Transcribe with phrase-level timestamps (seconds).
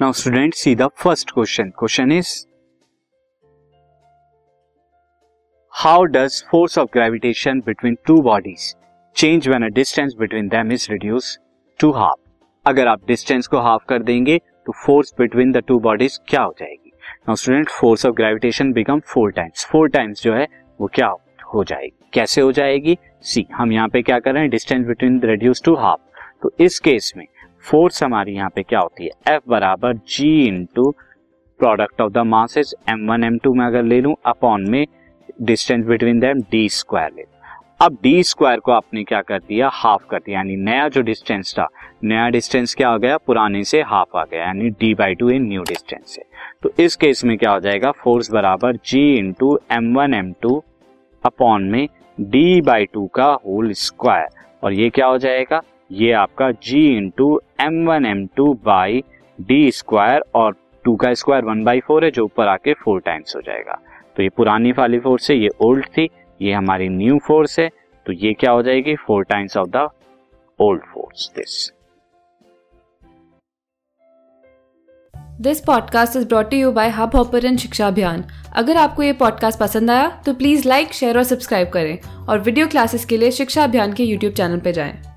[0.00, 2.28] Now student see the first question question is
[5.72, 8.62] how does force of gravitation between two bodies
[9.16, 11.38] change when a distance between them is reduce
[11.80, 12.20] to half
[12.66, 16.54] अगर आप distance को half कर देंगे तो force between the two bodies क्या हो
[16.60, 16.92] जाएगी?
[17.28, 20.46] Now student force of gravitation become four times four times जो है,
[20.80, 21.08] वो क्या
[21.54, 21.92] हो जाएगी?
[22.12, 22.96] कैसे हो जाएगी?
[23.22, 24.50] सी हम यहाँ पे क्या कर रहे हैं?
[24.50, 26.00] Distance between reduce to half
[26.42, 27.26] तो इस केस में
[27.64, 29.34] फोर्स हमारी यहाँ पे क्या होती है?
[29.34, 30.90] एफ़ बराबर G into
[31.60, 34.84] product of the masses M one M two में अगर ले लू अपॉन में
[35.42, 37.24] distance between them D square ले
[37.80, 39.68] अब डी स्क्वायर को आपने क्या कर दिया?
[39.72, 41.66] हाफ़ कर दिया। यानी नया जो डिस्टेंस था,
[42.04, 43.16] नया डिस्टेंस क्या हो गया?
[43.16, 46.24] पुराने से हाफ़ आ गया। यानी D by two in new distance से
[46.62, 47.90] तो इस केस में क्या हो जाएगा?
[47.92, 50.62] फोर्स बराबर G into M one M two
[51.24, 51.86] upon में
[52.18, 54.28] डी बाई टू का होल स्क्वायर
[54.62, 55.62] और ये क्या हो जाएगा?
[55.90, 59.02] ये आपका G into M one M two by
[59.38, 63.36] D square और टू का स्क्वायर वन बाई फोर है, जो ऊपर आके फोर टाइम्स
[63.36, 63.80] हो जाएगा।
[64.16, 66.08] तो ये पुरानी वाली फोर्स है, ये ओल्ड थी,
[66.40, 67.68] ये हमारी न्यू फोर्स है
[68.06, 68.94] तो ये क्या हो जाएगी?
[68.96, 69.88] Four times of the
[70.58, 71.72] old force this
[75.40, 78.24] this podcast is brought you by Hubhopper Shiksha Abhiyan
[78.56, 82.66] अगर आपको ये पॉडकास्ट पसंद आया तो प्लीज़ लाइक शेयर और सब्सक्राइब करें। और वीडियो
[82.68, 85.09] क्लासेस के लिए शिक्षा अभियान के यूट्यूब चैनल पर जाएँ।